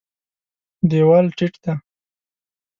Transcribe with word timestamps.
دېوال 0.89 1.25
ټیټ 1.37 1.53
دی. 1.63 1.73